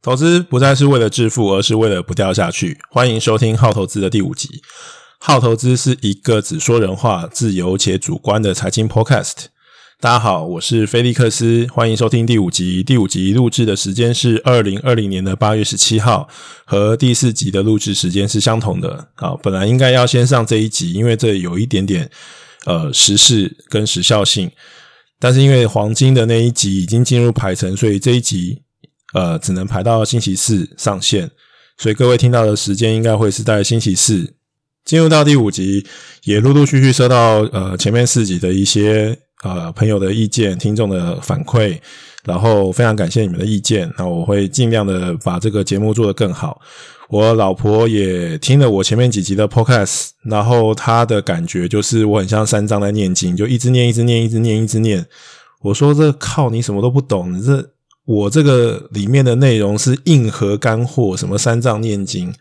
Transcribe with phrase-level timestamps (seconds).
[0.00, 2.78] 投资不再是为了致富，而是为了不掉下去。
[2.88, 4.48] 欢迎收听《好投资》的第五集。
[5.18, 9.46] 好投资是一个只说人话、自由且主观的财经 Podcast。
[10.00, 12.84] 大家好，我是菲利克斯，欢迎收听第五集。
[12.84, 16.28] 第五集录制的时间是二零二零年的八月十七号，
[16.64, 19.08] 和第四集的录制时间是相同的。
[19.16, 22.08] 好，本来应该要先上这一集，因为这有一点点
[22.66, 24.48] 呃时事跟时效性，
[25.18, 28.62] 但是因为黄金的那一集已经进入排程，所以这一集。
[29.14, 31.30] 呃，只能排到星期四上线，
[31.76, 34.34] 所以各位听到的时间应该会是在星期四。
[34.84, 35.84] 进入到第五集，
[36.24, 41.78] 也陆陆续续收到呃前面四集的一些呃朋友的意见、听众的反馈，
[42.24, 43.92] 然后非常感谢你们的意见。
[43.98, 46.60] 那我会尽量的把这个节目做得更好。
[47.10, 55.06] 我老婆也听了我前面几集的 Podcast，然后她的感觉就是我很像三藏在念经，就一直念、一直念、一直念、一直念。
[55.60, 57.70] 我说这靠，你什么都不懂，你这。
[58.08, 62.32] 我这个里面的内容是硬核干货，什么三藏念经。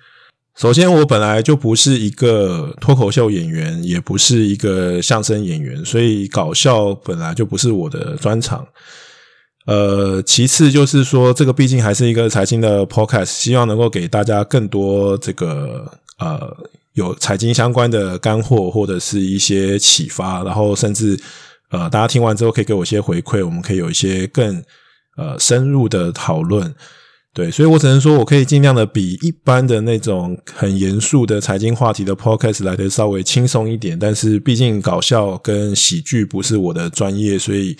[0.55, 8.65] 首先，我本来就不是一个脱口秀演员，也不是一个相声演员，所以搞笑本来就不是我的专长。
[9.65, 16.55] 呃，其次就是说，这个毕竟还是一个财经的 podcast，希望能够给大家更多这个呃
[16.93, 21.19] 有财经相关的干货或者是一些启发，然后甚至
[21.71, 24.63] 呃大家听完之后可以给我一些回馈，我们可以有一些更。
[25.17, 26.73] 呃，深入的讨论，
[27.33, 33.97] 对，所以我只能说，我可以尽量的比一般的那种很严肃的财经话题的 podcast 来的稍微轻松一点。
[33.97, 37.75] 但是，毕竟搞笑跟喜剧不是我的专业，所以，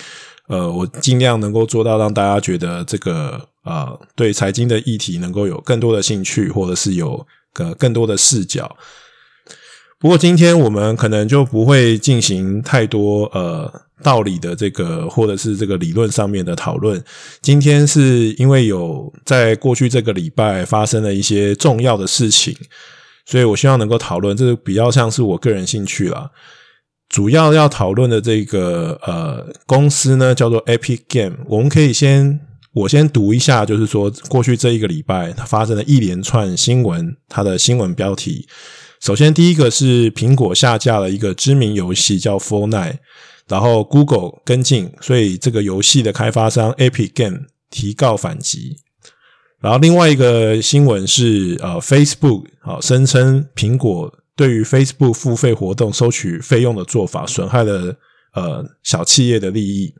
[0.48, 8.76] 呃，我尽量能够做到让大家觉得这个呃，对财经的议题能够有更多的兴趣，或者是有个更多的视角。
[10.00, 13.68] 不过今天我们可能就不会进行太多呃
[14.00, 17.02] 道理的这个或者是这个理论上面的讨论。
[17.42, 22.56] 今天是因为有在过去这个礼拜发生了一些重要的事情，
[23.26, 26.30] 所以我希望能够讨论，这个比较像是我个人兴趣啦。
[27.08, 32.38] 主要要讨论的这个呃公司呢叫做 Epic Game，我们可以先
[32.72, 38.46] 我先读一下，就是说过去这一个礼拜它发生了一连串新闻，它的新闻标题。
[39.00, 43.00] 首先，第一个是苹果下架了一个知名游戏叫 f o r n i t e
[43.48, 48.76] 然后 Google 跟进，所以这个游戏的开发商 Epic Game 提告反击。
[49.60, 57.96] 然后另外一个新闻是，呃，Facebook 啊声称苹果对于 Facebook 付费活动收取费用的做法损害了
[58.34, 59.94] 呃小企业的利益。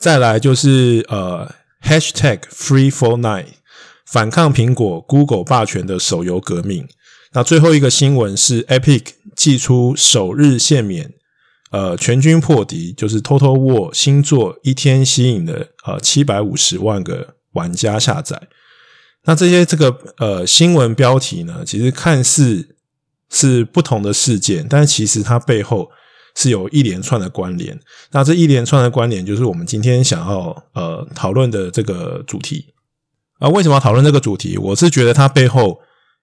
[0.00, 1.48] 再来就是呃
[1.82, 3.52] Hashtag Free f o r n i t e
[4.06, 6.88] 反抗苹果 Google 霸权的手游革命。
[7.32, 9.04] 那最后一个新闻是，Epic
[9.36, 11.12] 祭出首日限免，
[11.70, 18.48] 呃，全军破敌，就是 Total War 新作，一天吸引了呃七百五十万个玩家下载。
[19.26, 22.74] 那这些这个呃新闻标题呢，其实看似
[23.30, 25.88] 是不同的事件，但其实它背后
[26.34, 27.78] 是有一连串的关联。
[28.10, 32.74] 那这一连串的关联，就是我们今天想要呃讨论的这个主题。
[33.38, 34.58] 啊，为什么要讨论这个主题？
[34.58, 35.78] 我是觉得它背后。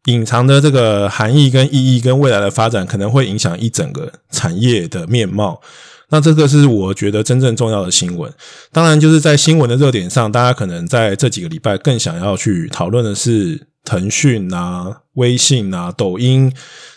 [0.07, 5.62] 隐藏的这个含义跟意义跟未来的发展，可能会影响一整个产业的面貌。
[6.09, 8.31] 那这个是我觉得真正重要的新闻。
[8.72, 16.50] 当然，就是在新闻的热点上，大家可能在这几个礼拜更想要去讨论的是腾讯啊、微信啊、抖音，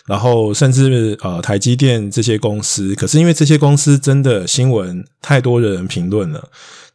[0.07, 2.95] 然后甚至呃台积电这些公司。
[2.95, 6.47] 可是因为这些公司真的新闻太多人评论了。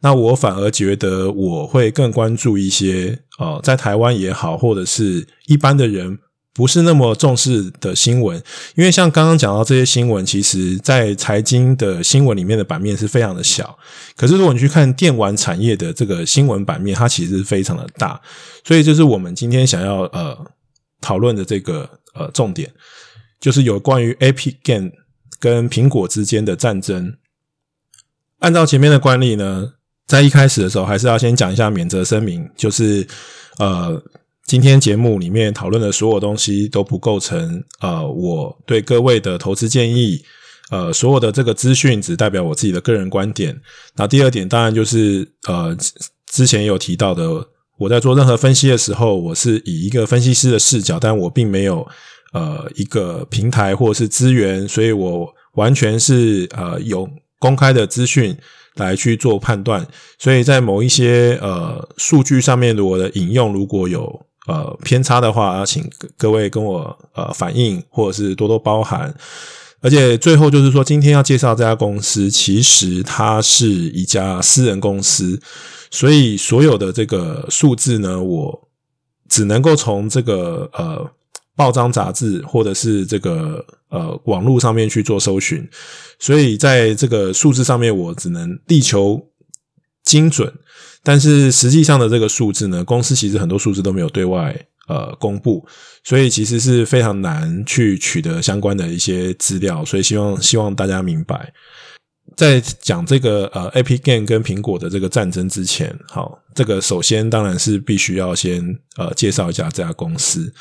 [0.02, 6.18] 那我反而觉得我会更关注一些，呃，在台湾也好，或者是一般的人
[6.52, 8.40] 不是那么重视的新闻，
[8.76, 13.76] 因为像刚刚讲到这些新闻，其实在财经的新闻里面的版面是非常的小，
[14.16, 18.20] 可是如果你去看电玩产业的这个新闻版面，它其实是非常的大，
[18.64, 20.36] 所以这是我们今天想要呃
[21.00, 22.70] 讨论的这个呃重点，
[23.40, 24.90] 就是有关于 Epic Game
[25.40, 27.16] 跟苹果之间的战争。
[28.40, 29.72] 按照前面的惯例呢。
[30.06, 33.04] 在一开始的时候，还是要先讲一下免责声明，就是
[33.58, 34.00] 呃，
[34.44, 40.22] 今天节目里面讨论的所有东西都不构成呃我对各位的投资建议，
[40.70, 43.60] 呃，所有的这个资讯只代表我自己的个人观点。
[43.96, 45.76] 那第二点，当然就是呃，
[46.30, 47.44] 之前有提到的，
[47.76, 51.84] 我在做任何分析的时候，我是以一个分析师的视角，但我并没有
[52.32, 57.08] 呃一个平台或者是资源，所以我完全是呃有
[57.40, 58.36] 公开的资讯。
[58.76, 59.86] 来去做判断，
[60.18, 65.84] 所以在某一些呃数据上面，如果的引用如果有呃偏差的话，请
[66.16, 69.14] 各位跟我呃反映，或者是多多包涵。
[69.82, 75.40] 而且最后就是说，今天要介绍这家公司，其实它是一家私人公司，
[75.90, 78.68] 所以所有的这个数字呢，我
[79.28, 81.08] 只能够从这个呃
[81.56, 85.66] 报章杂志或者是这个呃网络上面去做搜寻，
[86.18, 89.30] 所以在这个数字上面，我只能力求
[90.04, 90.52] 精准。
[91.02, 94.54] 但是实际上的这个数字呢，公司其实很多数字都没有对外
[94.88, 95.64] 呃公布，
[96.04, 101.52] 所以其实是非常难去取得相关的一些资料，所以希望希望大家明白，
[102.36, 108.62] 在讲这个呃 A P Game 跟苹果的这个战争之前，好，这个首先当然是必须要先
[108.96, 110.52] 呃介绍一下这家公司。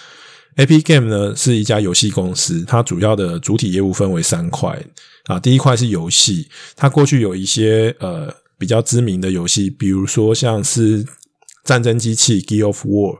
[0.55, 0.81] A.P.
[0.81, 4.81] Game 呢是一家游戏公司，它主要的主体业务分为三块
[5.25, 8.33] 啊，第一块是游戏，它过去有一些呃。
[8.57, 11.05] 比较知名的游戏，比如说像是
[11.65, 13.15] 战争机器《（Gear of War》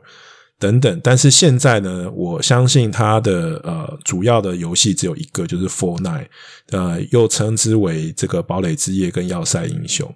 [0.58, 6.24] 等等，但是现在呢，我相信它的呃主要的游戏只有一个，就是《Fortnite》，
[6.72, 10.08] 呃，又称之为这个《堡垒之夜》跟《要塞英雄》，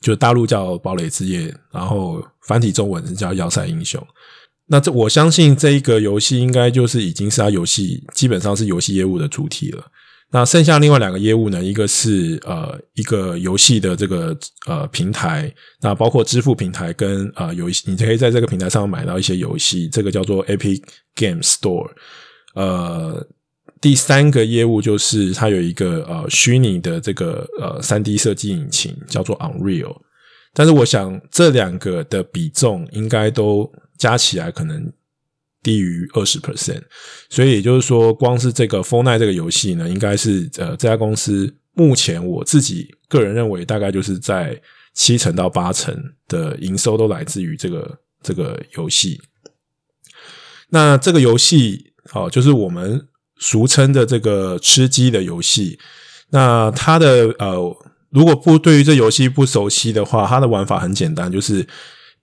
[0.00, 4.00] 就大陆叫《堡垒之夜》，然后繁体中文是叫《要塞英雄》。
[4.66, 9.84] 那这我相信这一个游戏应该就是已经是它游戏基本上是游戏业务的主体了。
[10.34, 11.62] 那剩下另外两个业务呢？
[11.62, 14.34] 一个是呃一个游戏的这个
[14.66, 20.82] 呃平台，那包括支付平台跟呃游戏，你可以在这个平台上买到一些游戏，这个叫做 Epic
[21.14, 21.90] Game Store。
[22.54, 23.26] 呃，
[23.78, 29.94] 第三个业务就是它有一个呃虚拟的这个呃三 D 设计引擎，叫做 Unreal。
[30.54, 33.70] 但是我想这两个的比重应该都
[34.02, 34.92] 加起来可能。
[35.64, 36.82] 低于二十 percent，
[37.30, 44.60] 所以也就是说，光是这个《Fortnite》这个游戏呢，应该是呃这家公司目前我自己个人认为，大概就是在
[44.92, 45.96] 七成到八成
[46.26, 49.22] 的营收都来自于这个这个游戏。
[50.70, 53.06] 那这个游戏哦，就是我们
[53.38, 55.78] 俗称的这个吃鸡的游戏。
[56.30, 57.76] 那它的呃，
[58.10, 61.64] 如果不对于这游戏不熟悉的话，它的玩法很简单，就是。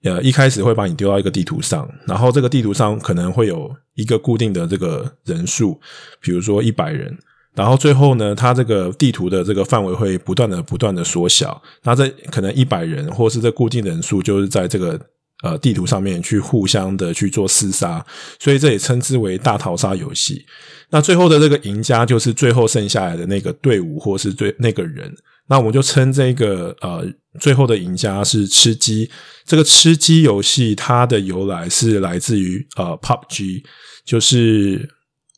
[0.02, 5.78] 呃，一开始会把你丢到一个地图上，然后这个地图上可能会有一个固定的这个人数，
[6.22, 7.14] 比如说一百人，
[7.54, 14.98] 然后最后呢，它这个地图的这个范围会不断的不断的缩小，那这可能一百人或是这固定人数就是在这个
[15.42, 18.02] 呃地图上面去互相的去做厮杀，
[18.38, 20.46] 所以这也称之为大逃杀游戏。
[20.88, 25.14] 那最后的这个赢家就是最后剩下来的那个队伍或是最那个人。
[25.50, 27.04] 那我们就称这个呃，
[27.40, 29.10] 最后的赢家是吃鸡。
[29.44, 33.64] 这个吃鸡游戏它的由来是来自于呃，PUBG，
[34.04, 34.88] 就是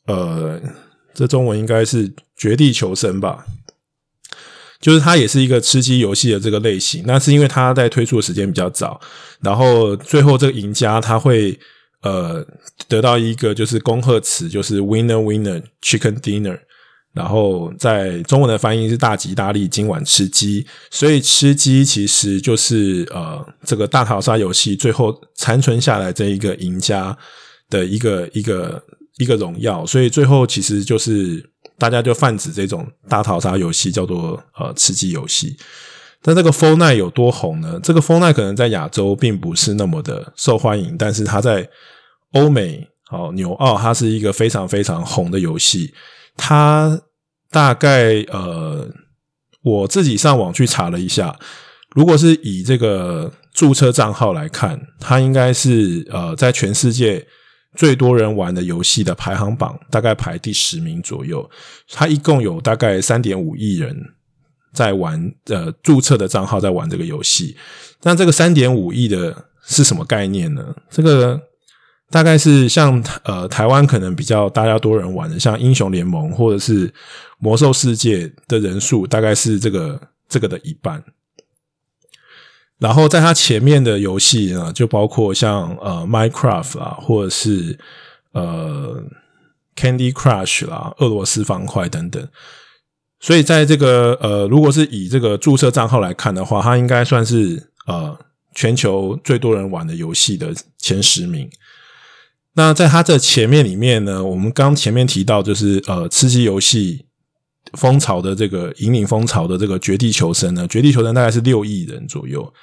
[0.05, 0.61] 呃，
[1.15, 3.43] 这中文应该是绝地求生吧。
[4.79, 7.03] 就是它也是一个吃鸡游戏的这个类型。
[7.07, 9.01] 那是因为它在推出的时间比较早，
[9.41, 11.59] 然后最后这个赢家他会
[12.03, 12.45] 呃
[12.87, 16.59] 得到一个就是恭贺词，就是 Winner Winner Chicken Dinner。
[17.13, 20.65] 然后在中文的翻译是大吉大利，今晚吃鸡。
[20.89, 27.15] 所以吃鸡其实就是呃这个大逃杀游戏最后残存下来这一个赢家
[27.69, 28.83] 的一个一个
[29.17, 29.85] 一个荣耀。
[29.85, 35.55] 所以最后其实就是大家就泛指这种大逃杀游戏叫做呃吃鸡游戏。
[36.25, 37.79] 但这个 FONAI 有多红呢？
[37.83, 41.69] 这个 FONAI 可能在亚洲并不是那么的受欢迎，但是它在
[42.31, 45.93] 欧美哦纽澳它是一个非常非常红的游戏。
[46.35, 47.01] 它
[47.51, 48.89] 大概呃，
[49.61, 51.37] 我自己上网去查了一下，
[51.95, 57.25] 如果是以这个注册账号来看，它应该是呃，在全世界
[57.75, 61.49] 最多人玩的游戏的排行榜，大概排第十名左右。
[61.89, 63.95] 它一共有大概三点五亿人
[64.73, 67.55] 在玩，呃，注册的账号在玩这个游戏。
[68.01, 70.75] 那这个三点五亿的是什么概念呢？
[70.89, 71.39] 这个。
[72.13, 76.93] 大概是像呃台湾可能比较大家多人玩的，像英雄联盟或者是
[77.39, 81.03] 魔兽世界的人数，大概是这个这个的一半。
[82.77, 87.79] 然后在它前面的游戏呢，就包括像呃 Minecraft 啦，或者是
[88.33, 89.03] 呃
[89.75, 92.27] Candy Crush 啦、俄罗斯方块等等。
[93.19, 98.15] 所以在这个呃，如果是以这个注册账号来看的话，它应该算是呃
[98.53, 101.49] 全球最多人玩的游戏的前十名。
[102.55, 107.05] 那在它这前面里面呢，我们刚前面提到就是呃，吃鸡游戏
[107.73, 112.53] 风潮的这个引领风潮的这个绝地求生呢，绝地求生大概是六亿人左右，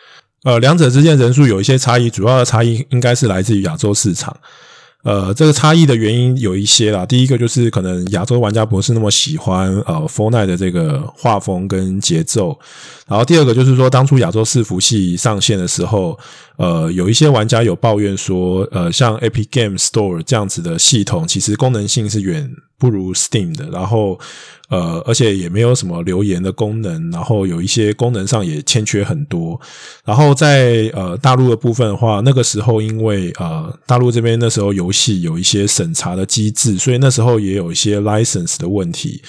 [0.44, 4.37] 呃，两者之间人数有一些差异，主要的差异应该是来自于亚洲市场。
[5.02, 7.07] 呃，这个差异的原因有一些啦。
[7.07, 12.59] 第一个就是可能亚洲玩家不是那么喜欢呃 f o r n i t 的这个画风跟节奏。
[13.07, 16.19] 然后第二个就是说，当初亚洲伺服器上线的时候，
[16.59, 24.18] 呃，有一些玩家有抱怨说，呃，像 Epic Game Store 这样子的系统，其实功能性是远不如 Steam 的，然后
[24.70, 29.60] 呃，而且也没有什么留言的功能，然后有一些功能上也欠缺很多。
[30.02, 39.20] 然后在呃大陆的部分的话，那个时候因为呃大陆这边那时候游戏有一些审查的机制，所以那时候也有一些 license 的问题。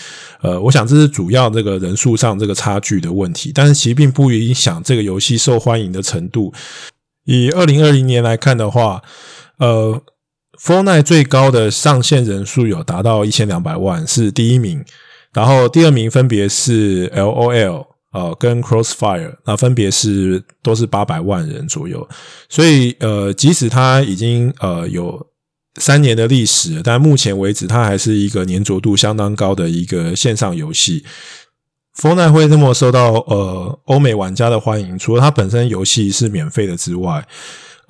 [0.42, 6.54] 呃，我想这是主要这个人数上这个差距的问题，但是其实并不影响这个游戏受欢迎的程度。
[7.26, 9.02] 以二零二零年来看的话，
[9.58, 10.02] 呃。
[10.64, 14.86] Fortnite 最高的上线人数有达到一千两百万，是第一名。
[15.34, 22.08] 然后第二名分别是 LOL 呃跟 Crossfire，那分别是都是八百万人左右。
[22.48, 25.26] 所以呃，即使它已经呃有
[25.80, 31.04] 三年的历史，但目前为止它还是一个粘着度相当高的一个线上游戏。
[32.00, 37.28] Fortnite 会那么受到呃欧美玩家的欢迎，除了它本身游戏是免费的之外。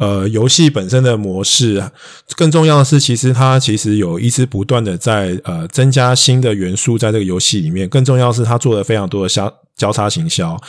[0.01, 1.91] 呃，游戏本身的模式，
[2.36, 7.88] 更重要的是，其实它其实有一直不断的在呃增加新的元素在这个游戏里面。
[7.88, 10.60] 更重要是，它做了非常多的交交叉行销。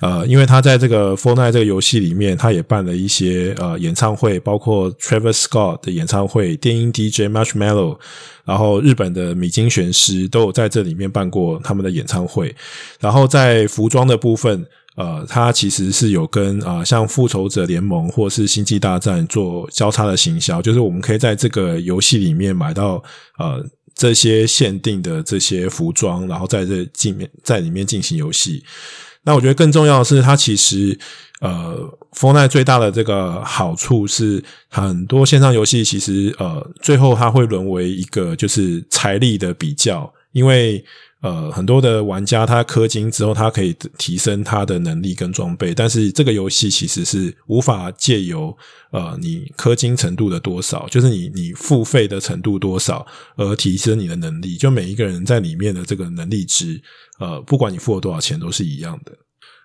[0.00, 7.96] 呃，因为它在这个 Fortnite 这个游戏里面，它也办了一些呃演唱会，包括 Travis Scott 的演唱会、电音 DJ Marshmello，
[8.44, 12.52] 然后日本的米津玄师都有在这里面办过他们的演唱会。
[12.98, 14.66] 然后在服装的部分。
[14.96, 23.02] 呃，它其实是有跟啊、像复仇者联盟或是星际大战做交叉的行销，就是我们可以在这个游戏里面买到
[23.38, 28.62] 呃这些限定的这些服装，然后在这进面在里面进行游戏。
[29.22, 30.98] 那我觉得更重要的是，它其实
[31.40, 31.78] 呃
[32.12, 40.84] ，Fortnite 最大的这个好处是，很多线上游戏其实呃，最后它会沦为一个就是财力的比较，因为。
[41.22, 48.56] 呃，很多的玩家他氪金之后，他可以提升他的能力跟装备，但是这个游戏其实是无法借由
[48.90, 54.56] 呃你氪金程度的多少，就是你你付费的程度多少而提升你的能力。
[54.56, 56.80] 就每一个人在里面的这个能力值，
[57.18, 59.12] 呃，不管你付了多少钱都是一样的。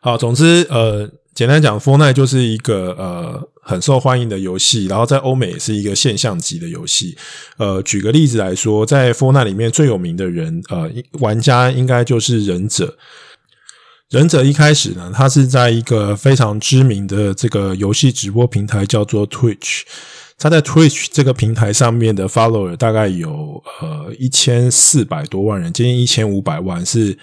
[0.01, 1.09] 好，总之呃。
[1.35, 7.17] 简单讲 f o r n i t 就是一个呃很受欢迎的游戏，然后在欧美也是一个现象级的游戏。
[7.57, 12.95] 呃，举个例子来说，在 Forn 里面最有名的人呃玩家应该就是忍者。
[14.11, 19.81] 忍者一开始呢，他是在一个非常知名的这个游戏直播平台叫做 Twitch。
[20.37, 27.17] 他在 Twitch 这个平台上面的 follower 大概有呃一千四百多万人，接近一千五百万是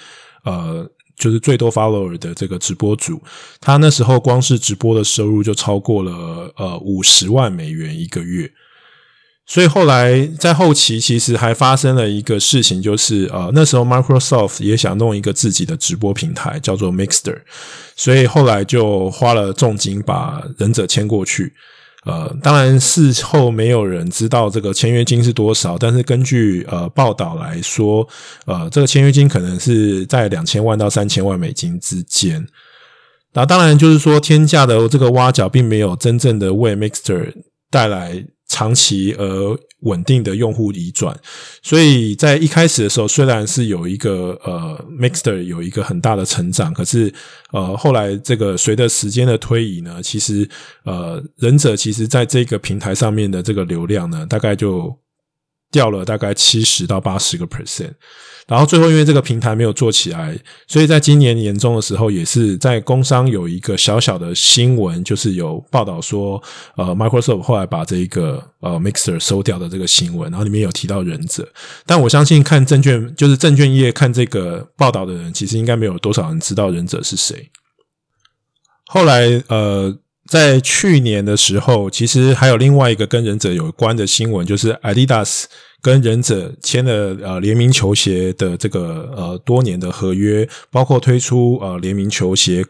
[0.45, 0.91] 呃。
[1.23, 3.23] 就是最多 follower 的这个直播主，
[3.61, 8.51] 他那时候光是直播的收入就超过了呃五十万美元一个月。
[9.47, 17.39] 所以后来在后期，其实还发生了一个事情，就是呃那时候 Microsoft 也想弄一个自己的直播平台，叫做 Mixer，
[17.95, 21.53] 所以后来就花了重金把忍者签过去。
[22.05, 28.07] 呃，当然事后没有人知道这个签约金是多少，但是根据呃报道来说，
[28.47, 32.47] 呃，这个签约金可能是在两千万到三千万美金之间。
[33.33, 37.33] 那当然就是说，天价的这个挖角并没有真正的为 Mixer
[37.71, 38.25] 带来。
[38.49, 41.17] 长期而稳定的用户移转，
[41.63, 47.13] 所以在一开始的时候，虽然是有一个呃，Mixer 有一个很大的成长，可是
[47.53, 50.49] 呃，后来这个随着时间的推移呢，其实
[50.85, 54.97] 呃，忍者其实在这个平台上面的这个流量呢，大概就
[55.71, 57.93] 掉了大概七十到八十个 percent。
[58.49, 66.43] 然后最后，因为这个平台没有做起来，所以在今年年中的时候，也是在工商有一个小小的新闻，就是有报道说，
[66.77, 71.49] 呃，Microsoft 后来把这一个呃 Mixer 收掉的这个新闻，然后里面有提到忍者。
[71.87, 77.49] 但我相信看证券，就是证券业看这个报道的人，其实应该没有多少人知道忍者是谁。
[78.87, 79.97] 后来，呃，
[80.27, 85.45] 在去年的时候，其实还有另外一个跟忍者有关的新闻，就是 Adidas。
[85.83, 92.65] 跟忍者签了呃联名球鞋的这个呃多年的合约，包括推出呃联名球鞋，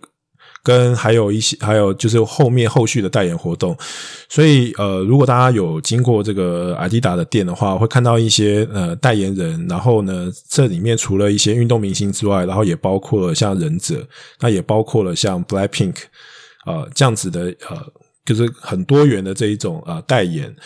[0.62, 3.76] 跟还有一些还有就是后面后续的代言活动。
[4.30, 9.66] 所以呃，如果大家有经过这个阿迪达的店的话，会看到一些呃代言人。
[9.68, 14.02] 然后呢，这里面除了一些运动明星之外，然后也包括了像忍者，
[14.40, 15.96] 那也包括了像 Blackpink
[16.64, 17.76] 呃这样子的呃，
[18.24, 20.56] 就是很多元的这一种呃代言。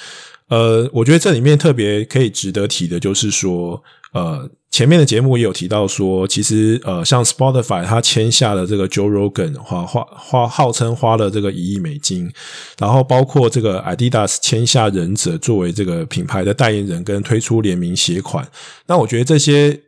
[0.48, 12.30] 呃，我觉得这里面特别可以值得提的，就是说，呃，前面的节目也有提到说，其实呃，像 Spotify 它签下了这个 Joe Rogan，花花花号称花了这个一亿美金，
[12.78, 18.48] 然后包括这个 Adidas 签下忍者作为这个品牌的代言人，跟推出联名鞋款，
[18.86, 19.82] 那我觉得这些。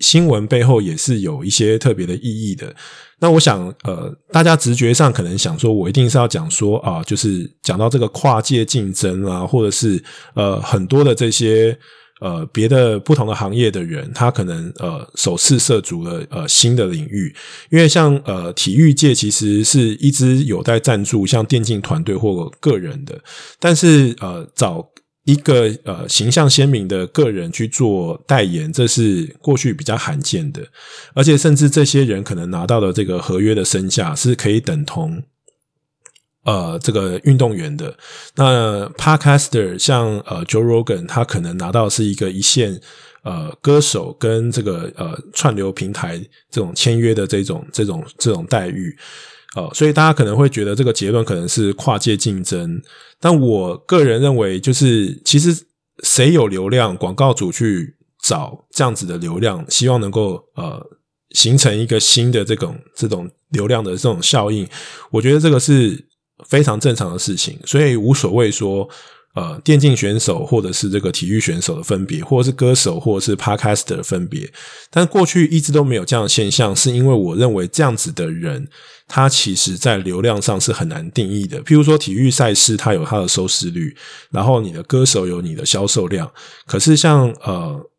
[0.00, 2.74] 新闻背后也是有一些特别的意义的。
[3.24, 10.04] 那我想，呃，大家直觉上可能想说，我一定是要讲说啊，就是讲到这个跨界竞争啊，或者是
[10.34, 11.74] 呃很多的这些
[12.20, 17.34] 呃别的不同的行业的人，他可能呃首次涉足了呃新的领域，
[17.70, 23.18] 因为像呃体育界其实是一直有待赞助，像电竞团队或个人的，
[23.58, 24.86] 但是呃找
[25.24, 30.66] 一个呃形象鲜明的个人去做代言，这是过去比较罕见的，
[31.14, 35.22] 而且甚至这些人可能拿到的这个合约的身价是可以等同。
[36.44, 37.96] 呃，这个运动员的
[38.36, 42.78] 那 Podcaster 像呃 Joe Rogan，他可能拿到是一个一线
[43.22, 46.18] 呃歌手跟这个呃串流平台
[46.50, 48.94] 这种签约的这种这种这种待遇，
[49.54, 52.80] 呃，所以大家可能会觉得这个结论可能是跨界竞争，
[53.20, 55.54] 但我个人认为，就是其实
[56.02, 60.84] 谁有流量，广告主去找这样子的流量，希望能够呃
[61.30, 64.68] 形成一个新的这种这种流量的这种效应，
[65.10, 66.08] 我觉得这个是。
[66.48, 68.86] 非常正常的事情，所以无所谓说，
[69.36, 74.52] 呃，电竞选手或者是这个体育选手的分别，或者是歌手或者是 Podcaster 的分别。
[74.90, 78.68] 但过去一直都没有这样的现象，是因为我认为这样子的人，
[79.06, 81.62] 它其实在流量上是很难定义的。
[81.62, 83.96] 譬如说体育赛事，它有它的收视率，
[84.30, 86.30] 然后你的歌手有你的销售量。
[86.66, 87.90] 可是像呃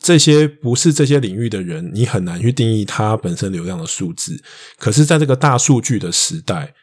[0.00, 4.42] 这些不是这些领域的人，你很难去定义它本身流量的数字。
[4.78, 6.74] 可是在这个大数据的时代，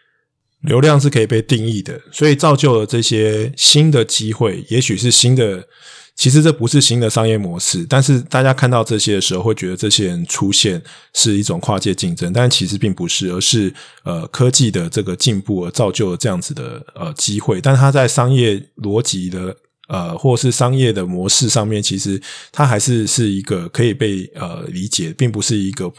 [0.61, 5.67] 流量是可以被定义的，所以造就了这些新的机会，也许是新的。
[6.15, 10.81] 其实这不是新的商业模式，但是大家看到这些的时候，会觉得这些人出现
[11.13, 17.59] 是一种跨界竞争，但其实并不是，而是呃科技的这个进步而造就了这样子的呃机会。
[17.59, 19.55] 但它在商业逻辑的
[19.89, 22.19] 呃或是商业的模式上面，其实
[22.51, 25.91] 它还是是一个可以被呃理解，并不是一个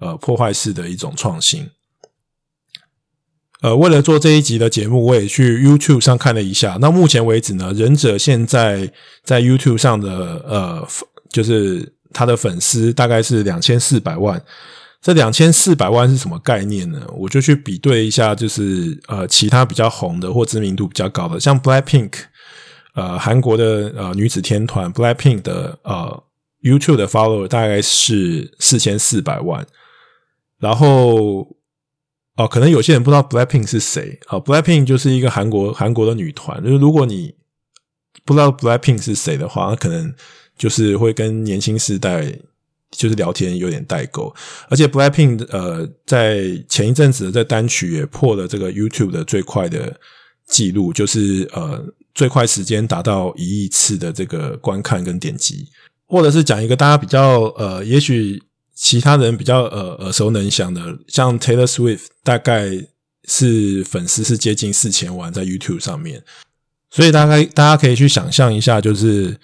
[0.00, 1.66] 呃破坏式的一种创新。
[3.62, 6.78] 呃，为了做这一集的节目，我也去 YouTube 上看了一下。
[6.80, 8.90] 那目前为止呢，忍者现在
[9.22, 10.88] 在 YouTube 上的呃，
[11.30, 14.42] 就是他的粉丝大概是两千四百万。
[15.00, 17.06] 这两千四百万是什么概念呢？
[17.16, 22.14] 我就去比对一下，就是呃，其他比较红的或知名度比较高的，像 Blackpink，
[22.96, 26.24] 呃，韩国的呃女子天团 Blackpink 的呃
[26.62, 29.64] YouTube 的 follower 大概是四千四百万，
[30.58, 31.46] 然后。
[32.36, 36.62] 哦，可能有些人不知道 Blackpink 是谁啊？Blackpink 就是一个韩国韩国的女团。
[36.64, 37.34] 就是如果你
[38.24, 40.14] 不知道 Blackpink 是谁的话，那可能
[40.56, 42.32] 就是会跟年轻世代
[42.90, 44.34] 就是聊天有点代沟。
[44.70, 49.94] 而且 Blackpink 呃，在前一阵子的这单曲也破了这个 YouTube 的最快的
[50.46, 55.68] 记录，就是呃最快时间达到一亿次的这个观看跟点击，
[56.06, 58.42] 或者是讲一个大家比较呃，也许。
[58.74, 62.70] 其他人比较呃耳熟能详的，像 Taylor Swift，大概
[63.24, 66.22] 是粉丝是接近四千万在 YouTube 上面，
[66.90, 69.38] 所以大概大家可以去想象一下，就是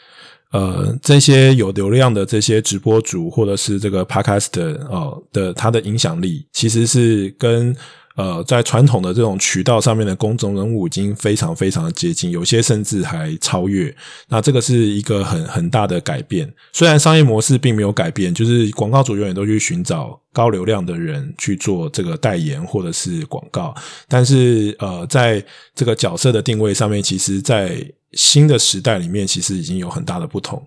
[0.52, 7.76] 呃这些有流量的这些直播主或者是这个 Podcaster 哦的他的影响力，其实是跟。
[8.18, 13.94] 呃，在传统的这种渠道上面的公众人物已经非常非常的接近，有些甚至还超越。
[14.28, 16.52] 那这个是一个很很大的改变。
[16.72, 23.72] 虽然商业模式并没有改变，就是广告主永远都去寻找高流量的人去做这个代言或者是广告，
[24.08, 25.40] 但是呃，在
[25.76, 27.80] 这个角色的定位上面，其实，在
[28.14, 30.60] 新的时代里面，其实已经有很大的不同。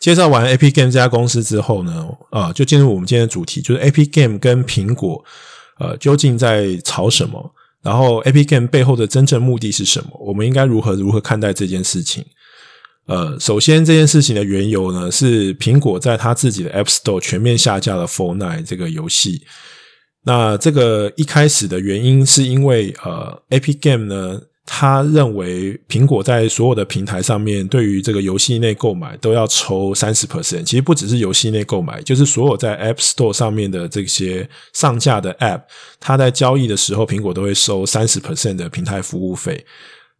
[0.00, 5.24] 介绍完 A P Game 这家公司之后呢，呃，就进入我们今天的主题，就是 A P Game 跟苹果。
[5.80, 7.52] 呃，究竟在吵什么？
[7.82, 10.10] 然后 a p i Game 背后的真正目的是什么？
[10.20, 12.24] 我们应该如何如何看待这件事情？
[13.06, 19.42] 呃，首先，这件事情的缘由呢，是苹果在他自己的 App Store 全面下架了 f o r n i t e 这个游戏。
[20.24, 24.42] 那这个一开始的原因是因为呃，Epic Game 呢。
[24.72, 30.62] 他认为苹果在所有的平台上面，对于这个游戏内购买都要抽三十 percent。
[30.62, 35.62] 其实不只是游戏内购买，就是所有在 App Store 上面的这些上架的 App，
[35.98, 39.66] 它在交易的时候，苹果都会收三十 percent 的平台服务费。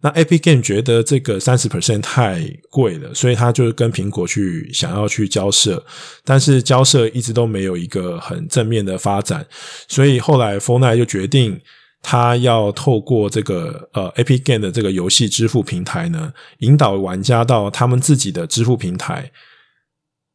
[0.01, 5.83] 那 Epic Game 觉得这个三十 percent 太贵了，所以他就跟苹果去想要去交涉，
[6.25, 9.47] 但是交涉一直都没有一个很正面的发展，
[9.87, 11.61] 所以后来 Fortnite 就决定。
[12.03, 19.31] 他要透过这个呃 Epic Game 的这个游戏支付平台呢，引导玩家到他们自己的支付平台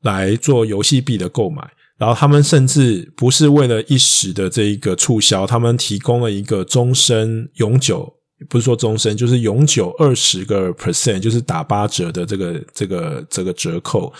[0.04, 1.68] 来做游戏币的购买。
[1.98, 8.14] 然后他们甚至不是为了一时的这一个促销，他们提供了一个终身永久，
[8.48, 14.14] 不是说终身，就是永久二十个 percent，就是打八折的这个这个这个折扣。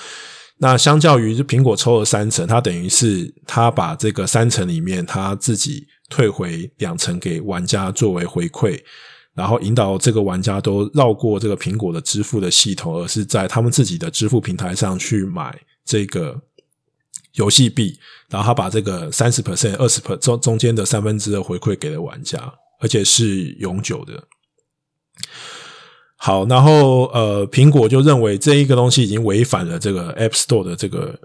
[0.58, 5.86] 那相较于就苹果抽了三成，他等于是他把这个三成里面他自己。
[6.10, 8.80] 退回两成给玩家作为回馈，
[9.34, 16.40] 然后引导这个玩家都绕过这个苹果的支付的系统，而是在他们自己的支付平台上去买这个
[17.34, 17.98] 游戏币，
[18.30, 24.24] 然后他把这个三十 percent、二十 percent 中中间的三分之二回馈给了玩家，而且是永久的。
[26.18, 31.20] 好，然后呃，苹果就认为这一个东西已经违反了这个 App Store 的这个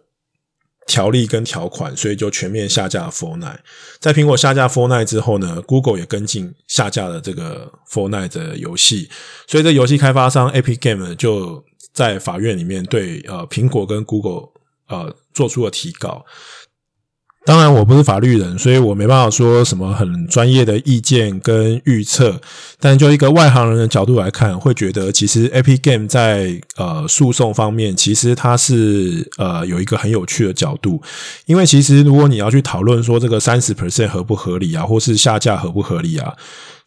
[0.90, 3.60] 条例跟条款，所以就全面下架了 Fortnite。
[4.00, 9.08] 在苹果下架 Fortnite 之后呢，Google 也跟进下架了这个 Fortnite 的游戏，
[9.46, 14.48] 所以这游戏开发商 App Game 就在法院里面对呃苹果跟 Google
[14.88, 16.24] 呃做出了提告。
[17.46, 22.38] 当然，我不是法律人，所以我没办法说什么很专业的意见跟预测。
[22.78, 31.02] 但就一个外行人的角度来看，会觉得其实 Epic Game 在呃诉讼方面，其实它是呃有一个很有趣的角度。
[31.46, 36.34] 因为其实如果你要去讨论说这个三十 percent 合不合理啊，或是下架合不合理啊。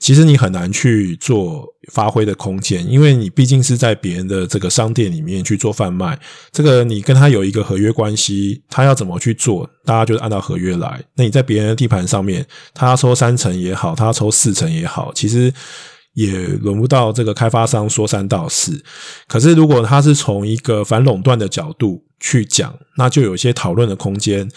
[0.04, 6.20] 其实你很难去做发挥的空间，因为你毕竟是在别人的这个商店里面去做贩卖，
[6.52, 11.02] 这个你跟他有一个合约关系，他要怎么去做，大家就按照合约来。
[11.16, 15.54] 那你在别人的地盘上面，他抽三成也好，他抽四成也好，其实。
[16.16, 18.84] 也轮不到这个开发商说三道四，
[19.28, 24.50] 可是如果他是从一个反垄断的角度去讲，那就有一些讨论的空间。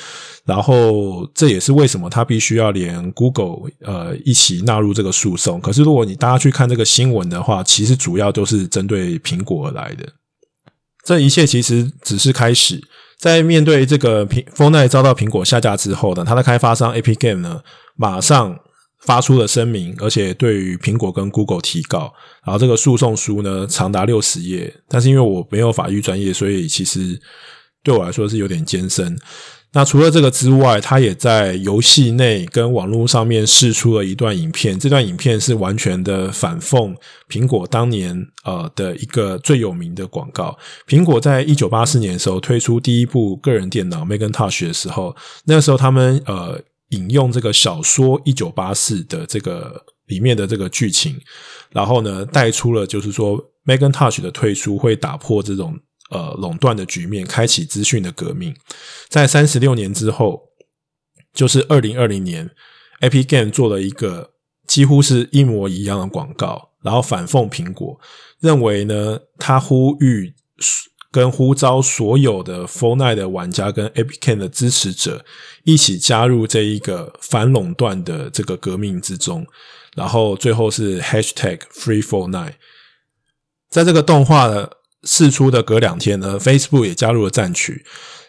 [0.44, 5.60] 然后这也是为什么他必须要连 Google 呃一起纳入这个诉讼。
[5.60, 10.06] 可是如果你大家去看这个新闻的话，其实主要都是针对苹果而来的。
[11.04, 12.80] 这一切其实只是开始，
[13.18, 17.60] 在面对这个苹 Fortnite 遭到苹果下架之后呢，它的开发商 a p Game 呢，
[17.96, 18.58] 马上。
[19.02, 22.12] 发出了声明，而且对于苹果跟 Google 提告，
[22.44, 27.20] 然后这个诉讼书呢长达六十页，但是因为我没有法律专业，所以其实
[27.86, 29.16] 对我来说是有点艰深。
[29.72, 36.92] 那除了这个之外，他也在游戏内跟网络上面释出了一段影片，这段影片是完全的反讽
[37.28, 40.58] 苹果当年呃的一个最有名的广告。
[40.88, 46.60] 苹果在一九八四年的时候推出第一部个人电脑 Macintosh 的时候，那个时候他们呃。
[46.90, 51.16] 引用这个小说《一九八四》的这个里面的这个剧情，
[51.72, 55.76] 然后呢，带出了就是说，Macintosh 的推出会打破这种
[56.10, 58.54] 呃垄断的局面，开启资讯的革命。
[59.08, 60.42] 在三十六年之后，
[61.32, 62.50] 就是二零二零年
[63.00, 64.32] ，Epic Games 做了一个
[64.66, 68.00] 几乎是一模一样的广告，然后反讽苹果，
[68.40, 70.34] 认为呢，他呼吁。
[71.12, 75.24] 跟呼召所有的 f o r n i t e 的玩家跟 Epic Games 的支持者
[75.64, 79.46] 一起加入这一个反垄断的这个革命之中，
[79.94, 82.56] 然后最后是 Hashtag Free f o r n i t e。
[83.70, 84.70] 在这个动画的
[85.06, 87.82] 释出的隔两天呢，Facebook 也加入了战区。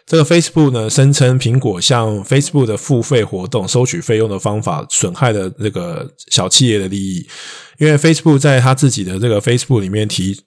[0.06, 7.26] 这个 Facebook 呢声称苹果向 Facebook 的付费活动收取费用的方法损害了这个小企业的利益，
[7.78, 10.40] 因为 Facebook 在他自己的这个 Facebook 里面提。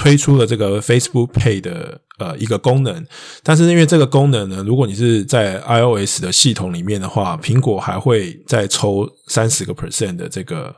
[0.00, 3.04] 推出了这个 Facebook Pay 的呃一个功能，
[3.42, 10.72] 但是因为这个功能呢，如果你是在 iOS 的系统里面的话，苹果还会再抽三十个 percent 的这个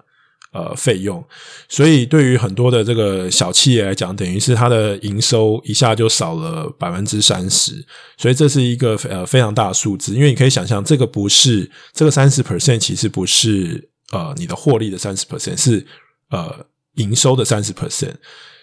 [0.53, 1.25] 呃费用，
[1.69, 7.85] 所以对于很多的这个小企业来讲，等于是它的营收一下就少了百分之三十，
[8.17, 15.87] 所以这是一个呃非常大的数字，因为你可以想象，这个不是这个三十 percent 其实不是呃你的获利的三十 percent，是
[16.31, 18.15] 呃营收的三十 percent。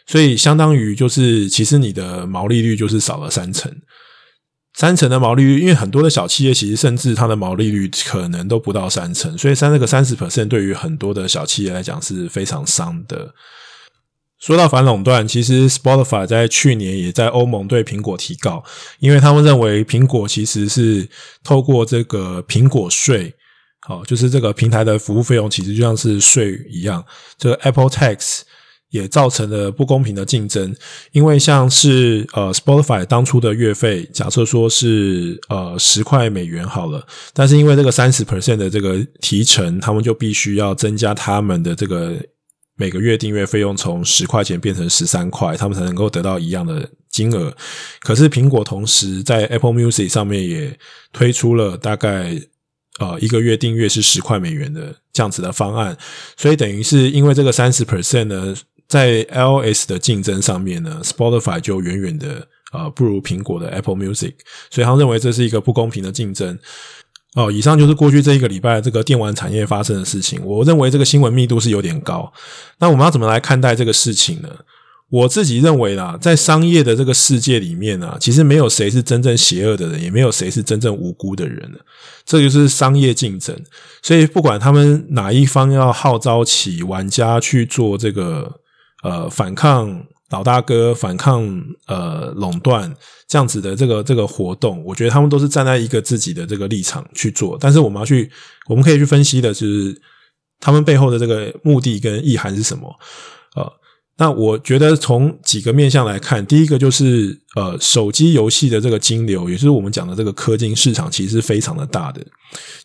[0.10, 3.70] 所以相当于就是，其实你的毛利率就是少了三成，
[4.78, 13.34] 三成的毛利率，因为很多的小企业其实甚至它的毛利率可能都不到三成，所以三这个三十 percent 对于很多的小企业来讲是非常伤的。
[14.38, 18.64] 说到反垄断，其实 Spotify 在去年也在欧盟对苹果提告，
[19.00, 21.10] 因为他们认为苹果其实是
[21.44, 23.34] 透过这个苹果税，
[23.80, 27.04] 好，就是这个平台的服务费用其实就像是税一样，
[27.40, 28.42] 这个 Apple Tax。
[28.90, 30.74] 也造成了不公平的竞争，
[31.12, 42.16] 因为像是呃 Spotify 当初的月费，假设说是呃十块美元好了，但是因为这个三十 percent 的这个提成，他们就必须要增加他们的这个
[42.78, 47.54] 每个月订阅费用，从十块钱变成十三块，他们才能够得到一样的金额。
[48.00, 50.80] 可是苹果同时在 Apple Music 上面也
[51.12, 52.40] 推出了大概
[53.00, 55.98] 呃一个月订阅是十块美元的这样子的方案，
[56.38, 58.56] 所以等于是因为这个三十 percent 呢。
[58.88, 64.34] 在 iOS 的竞争上面呢，Spotify 就远远的呃不如苹果的 Apple Music，
[64.70, 66.58] 所以他认为这是一个不公平的竞争。
[67.36, 70.44] 哦，以上就是过去这一个礼拜这个电玩产业发生的事情。
[70.44, 72.32] 我认为这个新闻密度是有点高。
[72.80, 74.50] 那我们要怎么来看待这个事情呢？
[75.10, 81.72] 我自己认为啦，在商业的这个世界里面啊，其实没有谁是真正邪恶的人，也没有谁是真正无辜的人。
[82.26, 83.56] 这就是商业竞争。
[84.02, 88.60] 所以，不管他们哪一方要号召起玩家去做这个
[89.04, 91.44] 呃反抗老大哥、反抗
[91.88, 92.94] 呃垄断
[93.28, 97.58] 这样子的这个这个活动，我觉得他们都是站在一个自己的这个立场去做。
[97.60, 98.30] 但是，我们要去，
[98.68, 100.00] 我们可以去分析的是
[100.60, 102.94] 他们背后的这个目的跟意涵是什么。
[103.56, 103.72] 呃。
[104.20, 112.26] 那我觉得从几个面向来看，第一个就是呃，手机游戏的这个金流，也是我们讲的这个氪金市场，其实是非常的大的。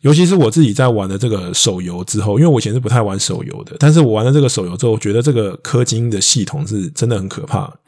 [0.03, 7.79] 尤其是我自己在玩的这个手游之后，因为我以前是不太玩手游的，但是我玩了这个手游之后，我觉得这个氪金的系统是真的很可怕。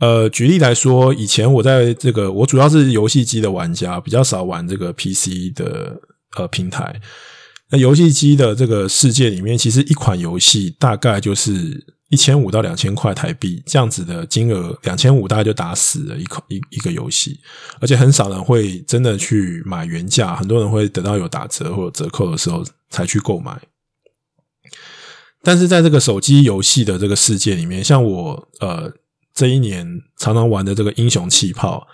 [0.00, 5.98] 呃，举例来说，以前我在这个我主要是游戏机的玩家，比较少玩这个 PC 的
[6.36, 7.00] 呃平台。
[7.72, 17.40] 那游戏机的这个世界里面，其实一款游戏大概就是一千五到两千块台币这样子的金额，两千五大概就打死了一款一一个游戏，
[17.80, 23.58] 而且很少人会真的去买原价，很多人会等到有打折或者折扣的时候才去购买。
[25.42, 28.92] 但是在这个手机游戏的这个世界里面，像我呃
[29.34, 31.88] 这一年常常玩的这个英雄气泡。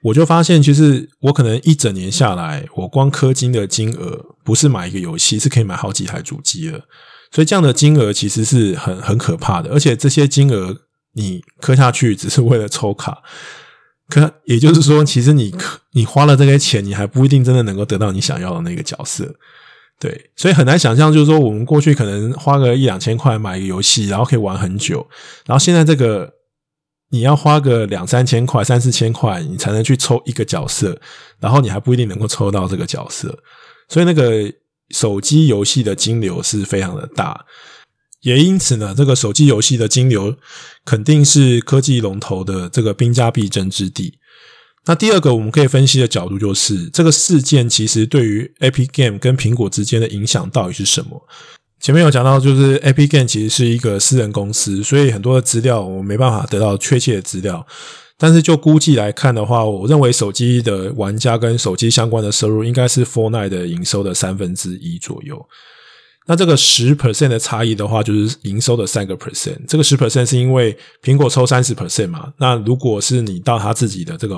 [0.00, 6.80] 我就发现，其实我可能一整年下来，我光氪金的金额不是买一个游戏，是可以买好几台主机了。
[7.32, 10.76] 所以这样的金额其实是很很可怕的，而且这些金额
[11.14, 13.18] 你氪下去只是为了抽卡，
[14.08, 15.52] 可也就是说，其实你
[15.92, 19.34] 你花了这些钱，你还不一定真的能够得到你想要的那个角色。
[19.98, 25.04] 对，所以很难想象，就是说我们过去可能花个一两千块买一个游戏，然后可以玩很久，
[25.44, 26.37] 然后现在这个。
[27.10, 31.00] 你要花个两三千块、三四千块，你才能去抽一个角色，
[31.40, 33.38] 然后你还不一定能够抽到这个角色，
[33.88, 34.52] 所以那个
[34.90, 37.46] 手机游戏的金流是非常的大，
[38.20, 40.36] 也因此呢，这个手机游戏的金流
[40.84, 44.18] 肯定是科技龙头的这个兵家必争之地。
[44.86, 51.26] 那第二个我们可以分析的角度就是，这个事件其实对于 Epic Game 跟苹果之间的影响到底是什么？
[51.80, 57.64] 前面有讲到，就是 App Game 其实是一个私人公司，所以很多的资料我没办法得到确切的资料。
[58.16, 65.40] 但是就估计来看的话，我认为手机的玩家跟手机相关的收入应该是 f o r n i t e 的营收的三分之一左右。
[66.26, 69.58] 那这个十 percent 的差异的话，就是营收的三个 percent。
[69.68, 72.32] 这个十 percent 是因为苹果抽三十 percent 嘛？
[72.38, 74.36] 那如果是你到他自己的这个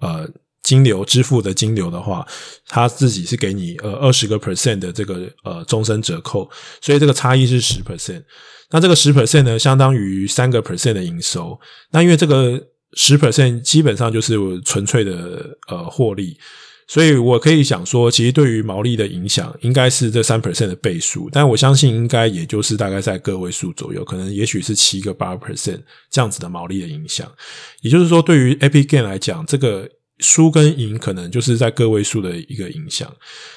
[0.00, 0.28] 呃。
[0.62, 2.24] 金流支付的金流的话，
[2.68, 6.48] 他自己是给你呃二十个 percent 的这个呃终身折扣，
[6.80, 8.22] 所以这个差异是十 percent。
[8.70, 11.58] 那这个十 percent 呢，相当于三个 percent 的营收。
[11.90, 12.58] 那因为这个
[12.92, 16.38] 十 percent 基本上就是纯粹的呃获利，
[16.86, 27.30] 所以我可以想说，其实对于毛利的影响应该是这三 percent 的倍数，但我相信应该也就是大概在个位数左右，可能也许是七个八 percent 这样子的毛利的影响。
[27.80, 29.88] 也就是说，对于 Epic Game 来讲，这个。
[30.22, 33.12] 输跟赢可能就是在个位数的一个影响。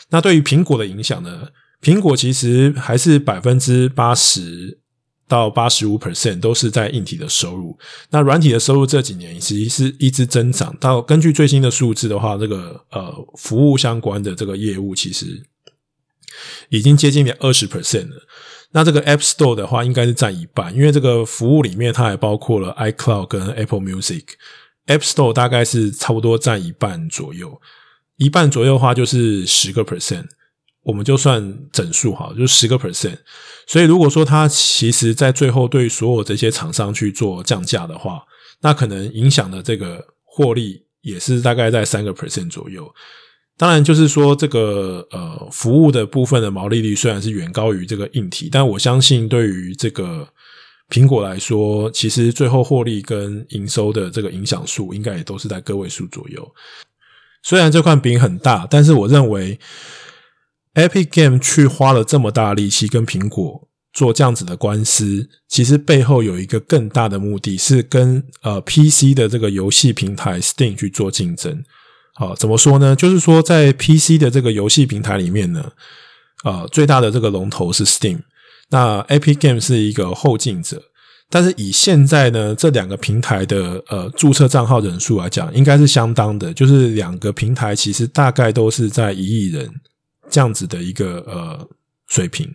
[0.10, 1.47] 那对于苹果的影响呢？
[1.82, 4.80] 苹果其实还是百分之八十
[5.28, 7.78] 到八十五 percent 都是在硬体的收入。
[8.10, 10.75] 那软体的收入这几年其实是一直增长。
[10.80, 15.43] 到根据最新的数字的话，这个呃服务相关的这个业务其实
[16.69, 18.25] 已经接近了二十 percent 了。
[18.71, 24.23] 那这个 App Store 的话，应该是占一半，因为这个服务里面它还包括了 iCloud 跟 Apple Music。
[24.88, 27.60] App Store 大概是差不多占一半左右，
[28.17, 30.26] 一半左右的话就是十个 percent，
[30.84, 33.17] 我们就算整数好，就十个 percent。
[33.65, 38.21] 所以如果说它其实在最后对所有这些厂商去做降价的话，
[38.62, 42.88] 那可能影响的这个获利也是大概在三个 percent 左右。
[43.58, 50.28] 当然，就是说这个呃服务的部分的毛利率虽然是远高于这个硬体，但我相信对于这个。
[50.89, 56.48] 苹果来说，其实最后获利跟营收的这个影响数，应该也都是在个位数左右。
[57.41, 59.60] 虽然这块饼很大，但是我认为
[60.76, 71.63] ，Epic Game 去花了这么大力气跟苹果做这样子的官司，其实背后有一个更大的目的是跟呃 PC 的这个游戏平台 Steam 去做竞争。
[72.13, 72.95] 好，怎么说呢？
[72.95, 75.71] 就是说在 PC 的这个游戏平台里面呢，
[76.43, 78.19] 呃，最大的这个龙头是 Steam。
[78.69, 80.82] 那 a p Game 是一个后进者，
[81.30, 89.69] 但是以现在呢这两个平台的呃注册账号人数来讲，应该是相当的，就是两个平台其实大概都是在一亿人
[90.30, 91.67] 这样子的一个呃
[92.08, 92.54] 水平。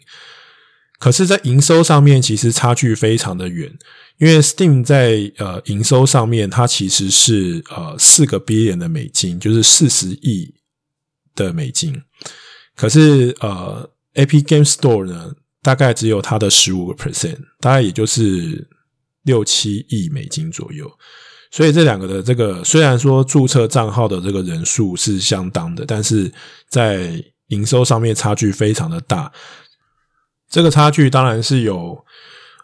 [0.99, 3.73] 可是，在营收上面其实差距非常的远，
[4.19, 10.53] 因为 Steam 在呃营收上面它其实是呃四个 billion 的美金，就是四十亿
[11.35, 12.03] 的美金。
[12.77, 15.33] 可是呃 Epic Games Store 呢？
[15.63, 18.69] 大概只有它的十五个 percent，大概也就是
[19.23, 20.91] 六七亿美金左右。
[21.51, 26.33] 所以这两个的这个虽然说注册账号的这个人数是相当的，但是
[26.69, 29.33] 在营收上面差距非常的大。
[30.49, 32.05] 这个差距当然是有。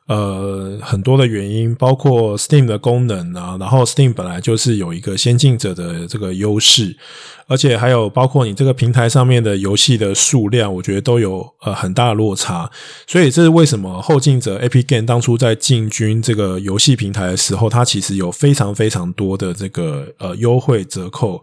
[0.07, 6.97] 呃，很多的原因，包括 Steam 的功能啊，然后 Steam 本来就是有一个先进者的这个优势，
[7.49, 12.71] 而且还有包括你这个平台上面的游戏的数量，我觉得都有呃很大的落差，
[13.09, 21.43] 所以这是为什么后进者 Epic Game 当初在进军这个游戏平台的时候，它其实有非常非常多的这个呃优惠折扣。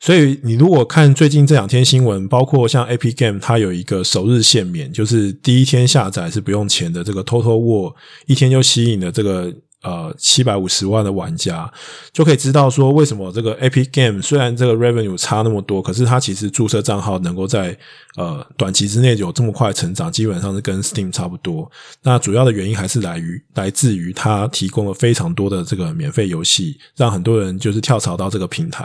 [0.00, 7.02] 所以，你如果看最近这两天新闻，包括像 A P Game，它有一个首日限免，就是第一天下载是不用钱的。
[7.02, 7.94] 这个 Total War
[8.26, 9.54] 一天就吸引了这个。
[9.82, 11.72] 呃，七百五十万的玩家
[12.12, 17.78] 就可以知道说，为什么这个 Epic Game 虽然这个 revenue 差那么多，可是它其实注册账号能够在
[18.16, 21.70] 呃短期之内有这么快成长，基本上是跟 Steam 差不多。
[22.02, 28.84] 那主要的原因还是来于来自于它提供了非常多的这个免费游戏，让很多人就是跳槽到这个平台，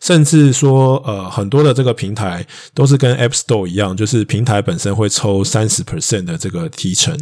[0.00, 2.44] 甚至说呃很多的这个平台
[2.74, 7.16] 都是跟 App Store 一样，就是平台本身会抽三十 percent 的这个提成。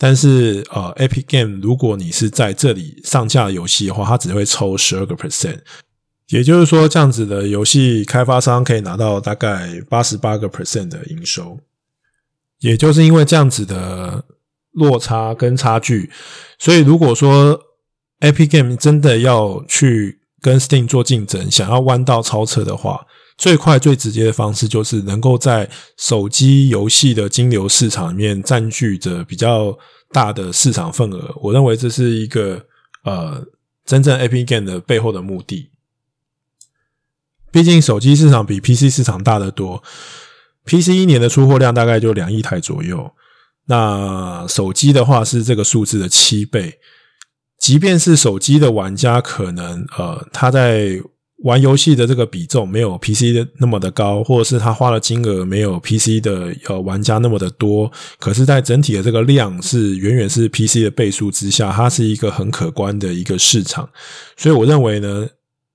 [0.00, 5.58] 但是，呃，Epic Game 如果你是在这里上架游戏的话，它只会抽十二个 percent，
[6.28, 11.58] 也就是说，这样子的游戏开发商可以拿到大概八十八个 percent 的营收。
[12.60, 14.24] 也就是因为这样子的
[14.72, 16.10] 落差跟差距，
[16.58, 17.60] 所以如果说
[18.20, 23.06] Epic Game 真的要去跟 Steam 做竞争，想要弯道超车的话，
[23.36, 29.78] 最快最直接的方式就是能够在手机游戏的金流市场里面占据着比较
[30.10, 31.34] 大的市场份额。
[31.42, 32.66] 我认为这是一个
[33.04, 33.46] 呃
[33.84, 35.70] 真正 Epic Game 的背后的目的。
[37.50, 39.82] 毕竟手机市场比 PC 市场大得多
[40.64, 43.12] ，PC 一年的出货量大概就两亿台左右，
[43.66, 46.78] 那手机的话是这个数字的七倍。
[47.58, 51.02] 即便是手机的玩家，可能呃他在
[51.44, 63.88] 玩游戏的这个比重没有 PC 的那么的高，或者是他花的金额没有 PC 的呃玩家那么的多，可是，在整体的这个量是远远是 PC 的倍数之下，它是一个很可观的一个市场。
[64.36, 65.28] 所以，我认为呢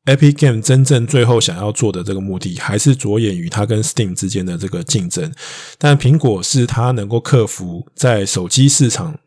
[0.06, 5.32] ，Epic Game 真正最后想要做的这个目的，还是着眼于它跟 Steam 之间的这个竞争。
[5.78, 9.18] 但苹果是它能够克服在手机市场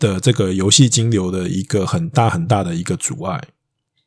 [0.00, 3.40] 的这个游戏金流的一个很大很大的一个阻碍。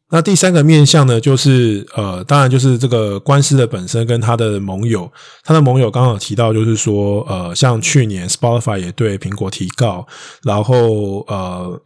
[0.10, 5.12] 那第三个面向呢，就是呃，当然就是这个官司的本身跟他的盟友，
[5.44, 10.08] 他的盟友刚好提到，就是说呃，像去年 Spotify 也对苹果提告，
[10.44, 11.82] 然后呃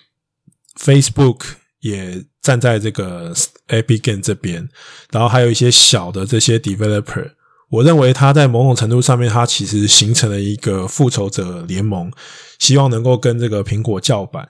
[0.79, 1.39] ，Facebook
[1.79, 3.33] 也站在这个
[3.69, 4.69] Epic Game 这边，
[5.11, 7.31] 然后还有一些小的这些 developer，
[7.71, 12.11] 我认为他在某种程度上面，他其实形成了一个复仇者联盟，
[12.59, 14.47] 希望能够跟这个苹果叫板。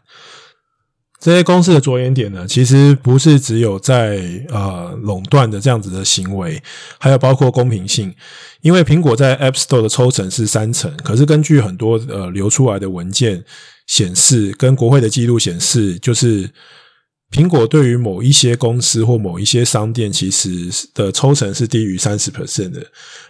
[1.22, 6.62] 这些公司的着眼点呢，其实不是只有在呃垄断的这样子的行为，
[6.98, 8.14] 还有包括公平性。
[8.62, 13.42] 因为苹果在 App Store 的抽成是三成，可是根据很多呃流出来的文件
[13.86, 16.50] 显示，跟国会的记录显示，就是。
[17.32, 22.86] 苹果对于某一些公司或某一些商店，其实的抽成是低于三十 percent 的。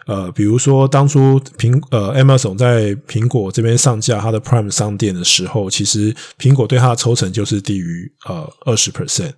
[0.07, 9.33] 呃，比如说当初苹呃 Amazon 在苹果这边上架它的 Prime 商店的时候，其实苹果对它的抽成就是低于呃二十 percent。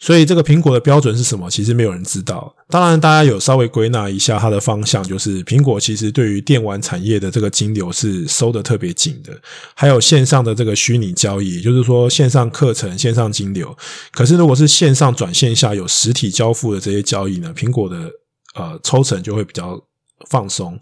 [0.00, 1.48] 所以这个苹果的标准是什么？
[1.50, 2.54] 其实没有人知道。
[2.68, 9.32] 当然，大家有稍微归纳一下它的方向，就是苹果其实对于电玩产业的这个金流是收得特别紧的，
[9.74, 13.74] 还有线上的这个虚拟交易，也就是说线上课程、线上金流。
[14.12, 18.10] 可是如果是线上转线下有实体交付的这些交易呢，苹果的
[18.54, 19.80] 呃抽成就会比较
[20.28, 20.78] 放松。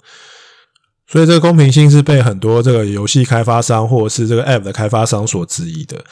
[1.07, 6.03] 所以这个公平性是被很多这个游戏开发商或者是这个 App 的开发商所质疑的。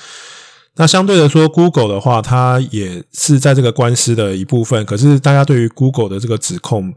[0.81, 4.83] 那相对的说，Google 的话，它也是在这个官司的一部分。
[4.87, 6.95] 可是，大家对于 Google 的这个指控，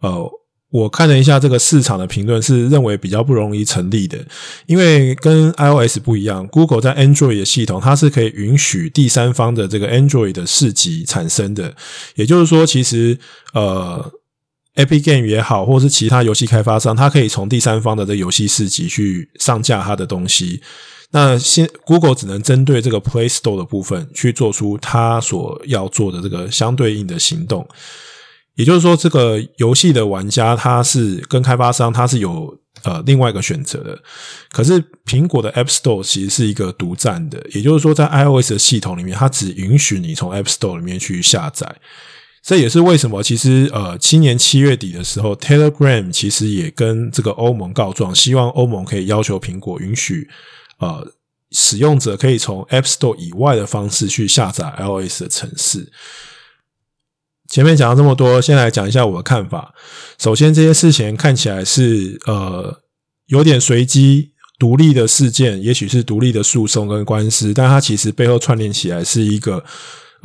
[0.00, 0.30] 呃，
[0.70, 4.16] 我看了一下这个市场的评论，是认为比较不容易成立的。
[4.66, 11.74] 因为跟 iOS 不一样，Google 在 Android 的系统，它是可以允许第三方的这个 Android 的市集产生的。
[12.14, 13.18] 也就是说，其实
[13.54, 14.12] 呃
[14.76, 20.62] ，Epic Game 也好，或是其他游戏开发商，它可以从第三方的这游戏市集去上架它的东西。
[21.12, 27.66] 那现 Google 只能针对这个 Play Store 的部分去做出它所要做的这个相对应的行动，
[28.56, 33.98] 也就是说，这个游戏的玩家他是跟开发商他是有呃另外一个选择的。
[34.50, 41.76] 可是苹果的 App Store 其实是一个独占的，也就是说，在 iOS 的系统里面，它只允许你从 App Store 里面去下载。
[42.42, 50.28] 这也是为什么，其实呃，今年七月底的时候，Telegram 其实也跟这个欧盟告状，希望欧盟可以要求苹果允许
[50.78, 51.12] 呃
[51.50, 55.92] 使用者可以从 App Store 以外的方式去下载 iOS 的程式。
[57.48, 59.74] 前面讲了这么多，先来讲一下我的看法。
[60.18, 62.82] 首先，这些事情看起来是呃
[63.26, 69.64] 有点随机、独立的事件，也许是独立的诉讼跟官司，但它其实背后串联起来是一个。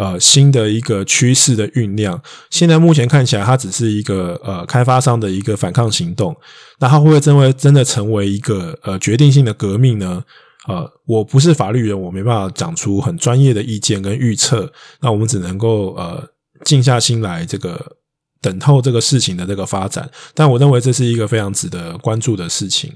[0.02, 6.36] 呃，新的一个趋势的酝酿，现在目前看起来，它只是一个呃开发商的一个反抗行动。
[6.80, 10.24] 那它会不会真为真的成为一个呃决定性的革命呢？
[10.68, 14.74] 呃，我不是法律人，我没办法讲出很专业的意见跟预测。
[15.02, 16.28] 那我们只能够呃
[16.66, 17.98] 静下心来，这个
[18.42, 20.10] 等候这个事情的这个发展。
[20.34, 22.92] 但我认为这是一个非常值得关注的事情。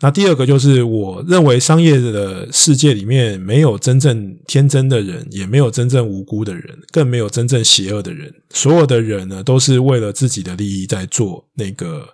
[0.00, 8.30] 那第二个就是，我认为商业的世界里面没有真正天真的人，也没有真正无辜的人，更没有真正邪恶的人。
[8.50, 12.06] 所有的人呢，都是为了自己的利益在做那个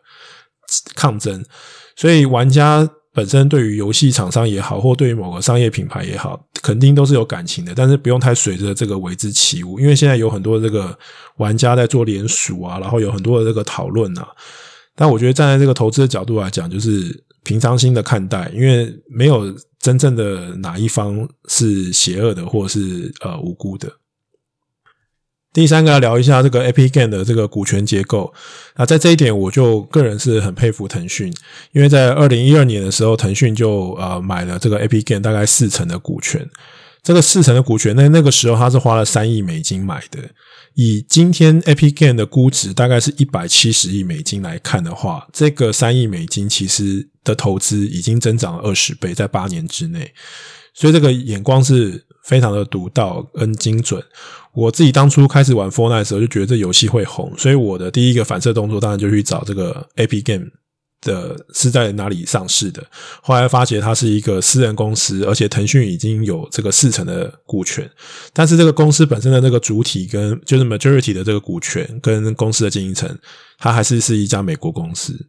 [0.94, 1.42] 抗争。
[1.96, 7.72] 所以，玩家本身对于游戏厂商也好，或对于某个商业品牌也好，肯定都是有感情的。
[7.74, 10.96] 但是，不用太随着这个为之起舞，因为现在有很多这个
[11.38, 14.28] 玩家在做联署啊，然后有很多的这个讨论啊。
[14.94, 17.24] 但我觉得站在这个投资的角度来讲，就是。
[17.42, 23.90] 平常心的看待，因为没有真正的哪一方是邪恶的，或是呃无辜的。
[25.52, 28.32] 第三个要聊一下这个 a p g a n 的这个股权结构。
[28.76, 31.32] 那在这一点，我就个人是很佩服腾讯，
[31.72, 36.48] 因为在二零一二年的时候，腾讯就呃买了这个 a p g a n 大概四成的股权。
[37.02, 40.18] 这个四成的股权，那那个时候他是花了三亿美金买的。
[40.74, 50.12] 以今天 Epic Game 的估值大概是一百七十亿美金来看的话，这个三亿美金其实的投资已经增长了二十倍，在八年之内。
[50.72, 54.02] 所以这个眼光是非常的独到跟精准。
[54.54, 60.46] 我自己当初开始玩 Fortnite 的时候，就觉得这游戏会红，所以我的第一个反射动作当然就去找这个 Epic Game。
[61.00, 62.84] 的是在哪里上市的？
[63.22, 67.90] 后来发觉它是一个私人公司，而且腾讯已经有这个四成的股权，
[68.32, 73.18] 但是这个公司本身的那个主体跟就是 majority 的这个股权跟公司的经营层，
[73.58, 75.28] 它还是是一家美国公司。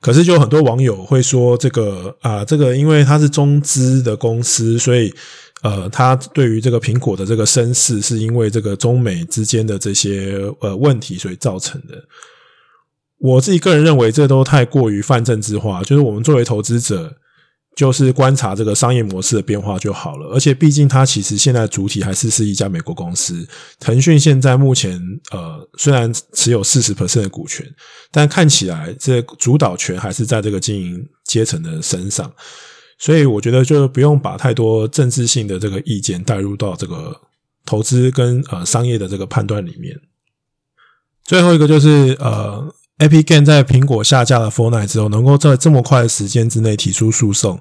[0.00, 5.12] 可是就很多网友会说，这个啊，这个因为它是中资的公司，所以
[5.62, 12.02] 呃，它对于这个苹果的这个身世，是因为这个中美之间的这些呃问题所以造成的。
[13.20, 15.82] 我自己个人认为，这都太过于泛政治化。
[15.82, 17.14] 就是我们作为投资者，
[17.76, 20.28] 就是观察这个商业模式的变化就好了。
[20.28, 23.46] 而且，毕竟它其实现在主体还是是一家美国公司。
[23.78, 24.98] 腾讯现在目前
[25.32, 27.66] 呃，虽然持有四十 percent 的股权，
[28.10, 32.32] 但看起来这主导权还是在这个经营阶层的身上。
[32.98, 37.14] 所以，我觉得就不用把太多政治性的这个意见带入到这个
[37.66, 39.94] 投资跟呃商业的这个判断里面。
[41.24, 42.74] 最后一个就是呃。
[43.00, 47.58] A p g a m e 在苹果下架了 Fortnite 之后，能够在这么快的时间之内提出诉讼，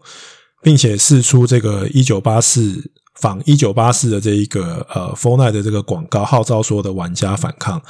[0.61, 7.81] 并且释出这个一九八四仿一九八四的这一个呃 Fortnite 的这个广告，号召所有的玩家反抗，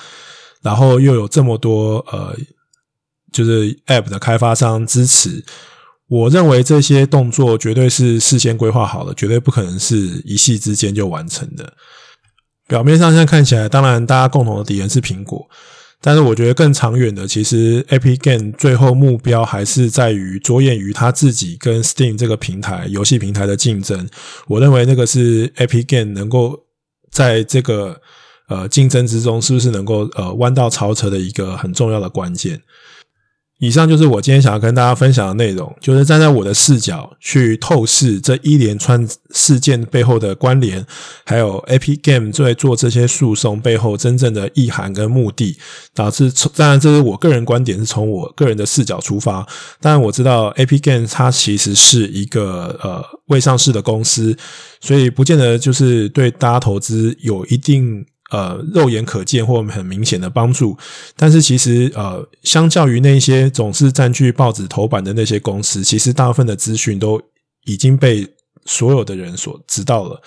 [0.62, 2.36] 然后又有这么多呃
[3.34, 5.43] 就是 App 的开发商支持，
[6.08, 11.74] 我认为这些动作绝对是事先规划好的，绝对不可能是一夕之间就完成的。
[12.68, 15.50] 表面上现在看起来，当然大家共同的敌人是苹果。
[16.02, 24.08] 但是我觉得更长远的，其实 Epic Game 最后目标还是在于着眼于他自己跟 Steam 这个平台游戏平台的竞争。
[24.47, 26.58] 我认为那个是 Epic Game 能够
[27.12, 28.00] 在这个
[28.47, 32.62] 呃竞争之中，是不是能够呃弯道超车的一个很重要的关键。
[33.60, 40.86] 以上就是我今天想要跟大家分享的内容，就是站在我的视角去透视这一连串事件背后的关联，
[41.26, 45.57] 还有 Epic Game 在做这些诉讼背后真正的意涵跟目的，
[45.93, 49.45] 导致当然这是我个人观点，是从我个人的视角出发。
[49.82, 54.38] 当然我知道 Epic Game 它其实是一个呃未上市的公司，
[54.80, 58.05] 所以不见得就是对大家投资有一定。
[58.30, 60.77] 呃，肉眼可见或很明显的帮助，
[61.15, 67.21] 但是其实呃，相较于那些总是占据报纸头版的那些公司，其实大部分的资讯都
[67.65, 68.27] 已经被
[68.65, 70.21] 所有的人所知道了。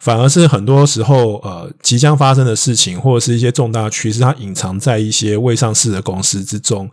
[0.00, 6.88] 反而是很多时候，呃，即将发生的事情或者是一些重大趋势，它隐藏在一些未上市的公司之中。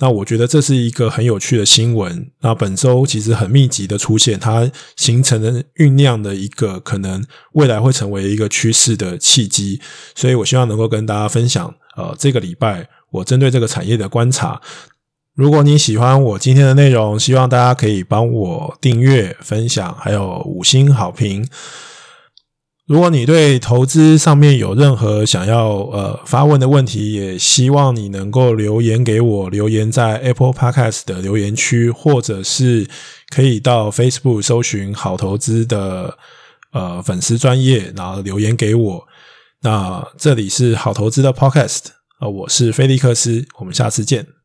[0.00, 2.32] 那我觉得这是一个很有趣的新闻。
[2.40, 9.80] 那本周其实很密集的出现，它形成了酝酿的一个可能未来会成为一个趋势的契机。
[10.14, 14.60] 所以我希望能够跟大家分享，呃，这个礼拜我针对这个产业的观察。
[15.36, 21.46] 如果你喜欢我今天的内容，希望大家可以帮我订阅、分享，还有五星好评。
[22.90, 32.88] 如果你对投资上面有任何想要呃发问的问题，也希望你能够留言给我，留言在 Apple Podcast 的留言区，或者是
[33.28, 36.18] 可以到 Facebook 搜寻好投资的
[36.72, 39.06] 呃粉丝专业，然后留言给我。
[39.62, 41.82] 那这里是好投资的 Podcast，
[42.18, 44.39] 呃，我是菲利克斯，我们下次见。